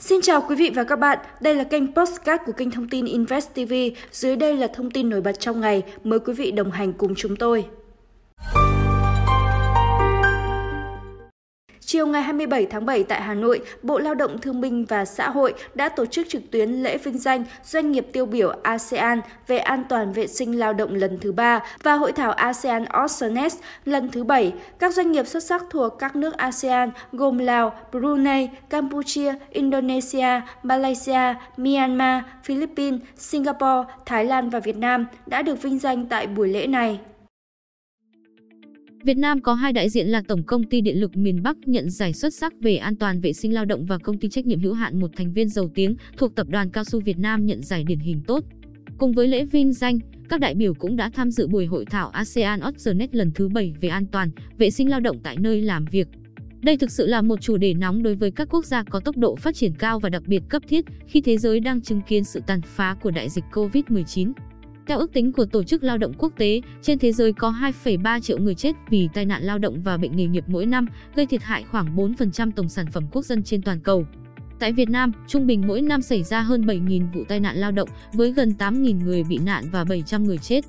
Xin 0.00 0.20
chào 0.20 0.44
quý 0.48 0.56
vị 0.56 0.70
và 0.74 0.84
các 0.84 0.96
bạn, 0.96 1.18
đây 1.40 1.54
là 1.54 1.64
kênh 1.64 1.94
Postcard 1.94 2.42
của 2.46 2.52
kênh 2.52 2.70
thông 2.70 2.88
tin 2.88 3.04
Invest 3.04 3.54
TV. 3.54 3.72
Dưới 4.12 4.36
đây 4.36 4.56
là 4.56 4.66
thông 4.66 4.90
tin 4.90 5.10
nổi 5.10 5.20
bật 5.20 5.40
trong 5.40 5.60
ngày, 5.60 5.82
mời 6.04 6.18
quý 6.18 6.32
vị 6.32 6.50
đồng 6.50 6.70
hành 6.70 6.92
cùng 6.92 7.14
chúng 7.16 7.36
tôi. 7.36 7.64
Chiều 11.92 12.06
ngày 12.06 12.22
27 12.22 12.66
tháng 12.66 12.86
7 12.86 13.04
tại 13.04 13.20
Hà 13.20 13.34
Nội, 13.34 13.60
Bộ 13.82 13.98
Lao 13.98 14.14
động 14.14 14.38
Thương 14.38 14.60
binh 14.60 14.84
và 14.84 15.04
Xã 15.04 15.30
hội 15.30 15.54
đã 15.74 15.88
tổ 15.88 16.06
chức 16.06 16.28
trực 16.28 16.42
tuyến 16.50 16.70
lễ 16.70 16.98
vinh 16.98 17.18
danh 17.18 17.44
doanh 17.64 17.92
nghiệp 17.92 18.06
tiêu 18.12 18.26
biểu 18.26 18.52
ASEAN 18.62 19.20
về 19.46 19.58
an 19.58 19.84
toàn 19.88 20.12
vệ 20.12 20.26
sinh 20.26 20.58
lao 20.58 20.72
động 20.72 20.94
lần 20.94 21.18
thứ 21.20 21.32
ba 21.32 21.60
và 21.82 21.94
hội 21.94 22.12
thảo 22.12 22.32
ASEAN 22.32 22.84
Awesomeness 22.84 23.56
lần 23.84 24.08
thứ 24.10 24.24
bảy. 24.24 24.52
Các 24.78 24.94
doanh 24.94 25.12
nghiệp 25.12 25.26
xuất 25.26 25.42
sắc 25.42 25.62
thuộc 25.70 25.98
các 25.98 26.16
nước 26.16 26.36
ASEAN 26.36 26.90
gồm 27.12 27.38
Lào, 27.38 27.72
Brunei, 27.92 28.48
Campuchia, 28.70 29.34
Indonesia, 29.50 30.40
Malaysia, 30.62 31.34
Myanmar, 31.56 32.22
Philippines, 32.44 33.00
Singapore, 33.16 33.92
Thái 34.06 34.24
Lan 34.24 34.50
và 34.50 34.60
Việt 34.60 34.76
Nam 34.76 35.06
đã 35.26 35.42
được 35.42 35.62
vinh 35.62 35.78
danh 35.78 36.06
tại 36.06 36.26
buổi 36.26 36.48
lễ 36.48 36.66
này. 36.66 37.00
Việt 39.04 39.16
Nam 39.16 39.40
có 39.40 39.54
hai 39.54 39.72
đại 39.72 39.88
diện 39.88 40.08
là 40.08 40.22
Tổng 40.28 40.42
công 40.42 40.64
ty 40.64 40.80
Điện 40.80 41.00
lực 41.00 41.16
miền 41.16 41.42
Bắc 41.42 41.56
nhận 41.66 41.90
giải 41.90 42.12
xuất 42.12 42.34
sắc 42.34 42.52
về 42.60 42.76
an 42.76 42.96
toàn 42.96 43.20
vệ 43.20 43.32
sinh 43.32 43.54
lao 43.54 43.64
động 43.64 43.86
và 43.86 43.98
công 43.98 44.18
ty 44.18 44.28
trách 44.28 44.46
nhiệm 44.46 44.60
hữu 44.60 44.74
hạn 44.74 45.00
một 45.00 45.10
thành 45.16 45.32
viên 45.32 45.48
dầu 45.48 45.70
tiếng 45.74 45.94
thuộc 46.16 46.34
Tập 46.34 46.46
đoàn 46.50 46.70
Cao 46.70 46.84
su 46.84 47.00
Việt 47.00 47.18
Nam 47.18 47.46
nhận 47.46 47.62
giải 47.62 47.84
điển 47.84 47.98
hình 47.98 48.20
tốt. 48.26 48.44
Cùng 48.98 49.12
với 49.12 49.28
lễ 49.28 49.44
vinh 49.44 49.72
danh, 49.72 49.98
các 50.28 50.40
đại 50.40 50.54
biểu 50.54 50.74
cũng 50.74 50.96
đã 50.96 51.10
tham 51.10 51.30
dự 51.30 51.46
buổi 51.46 51.66
hội 51.66 51.84
thảo 51.84 52.08
ASEAN 52.08 52.60
Oceanet 52.60 53.14
lần 53.14 53.30
thứ 53.34 53.48
7 53.48 53.72
về 53.80 53.88
an 53.88 54.06
toàn, 54.06 54.30
vệ 54.58 54.70
sinh 54.70 54.90
lao 54.90 55.00
động 55.00 55.18
tại 55.22 55.36
nơi 55.36 55.62
làm 55.62 55.84
việc. 55.84 56.08
Đây 56.62 56.76
thực 56.76 56.90
sự 56.90 57.06
là 57.06 57.22
một 57.22 57.40
chủ 57.40 57.56
đề 57.56 57.74
nóng 57.74 58.02
đối 58.02 58.14
với 58.14 58.30
các 58.30 58.48
quốc 58.50 58.64
gia 58.64 58.82
có 58.82 59.00
tốc 59.00 59.16
độ 59.16 59.36
phát 59.36 59.54
triển 59.54 59.72
cao 59.78 60.00
và 60.00 60.08
đặc 60.08 60.22
biệt 60.26 60.42
cấp 60.48 60.62
thiết 60.68 60.84
khi 61.06 61.20
thế 61.20 61.38
giới 61.38 61.60
đang 61.60 61.80
chứng 61.80 62.00
kiến 62.08 62.24
sự 62.24 62.40
tàn 62.46 62.60
phá 62.62 62.96
của 63.02 63.10
đại 63.10 63.28
dịch 63.28 63.44
COVID-19. 63.52 64.32
Theo 64.90 64.98
ước 64.98 65.12
tính 65.12 65.32
của 65.32 65.44
Tổ 65.44 65.62
chức 65.62 65.82
Lao 65.82 65.98
động 65.98 66.12
Quốc 66.18 66.32
tế, 66.36 66.60
trên 66.82 66.98
thế 66.98 67.12
giới 67.12 67.32
có 67.32 67.54
2,3 67.84 68.20
triệu 68.20 68.38
người 68.38 68.54
chết 68.54 68.76
vì 68.88 69.08
tai 69.14 69.24
nạn 69.24 69.42
lao 69.42 69.58
động 69.58 69.82
và 69.82 69.96
bệnh 69.96 70.16
nghề 70.16 70.26
nghiệp 70.26 70.44
mỗi 70.46 70.66
năm, 70.66 70.86
gây 71.14 71.26
thiệt 71.26 71.42
hại 71.42 71.64
khoảng 71.70 71.96
4% 71.96 72.50
tổng 72.56 72.68
sản 72.68 72.86
phẩm 72.92 73.04
quốc 73.12 73.24
dân 73.24 73.42
trên 73.42 73.62
toàn 73.62 73.80
cầu. 73.80 74.06
Tại 74.58 74.72
Việt 74.72 74.90
Nam, 74.90 75.12
trung 75.26 75.46
bình 75.46 75.62
mỗi 75.66 75.82
năm 75.82 76.02
xảy 76.02 76.22
ra 76.22 76.40
hơn 76.40 76.62
7.000 76.66 77.12
vụ 77.12 77.24
tai 77.28 77.40
nạn 77.40 77.56
lao 77.56 77.72
động 77.72 77.88
với 78.12 78.32
gần 78.32 78.54
8.000 78.58 79.04
người 79.04 79.24
bị 79.24 79.38
nạn 79.38 79.64
và 79.72 79.84
700 79.84 80.24
người 80.24 80.38
chết. 80.38 80.64